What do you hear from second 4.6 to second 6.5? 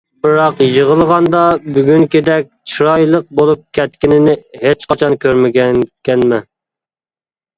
ھېچقاچان كۆرمىگەنكەنمەن.